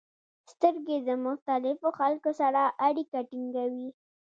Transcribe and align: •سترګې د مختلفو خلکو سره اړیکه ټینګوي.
•سترګې 0.51 0.97
د 1.07 1.09
مختلفو 1.25 1.87
خلکو 1.99 2.31
سره 2.41 2.61
اړیکه 2.87 3.19
ټینګوي. 3.29 3.89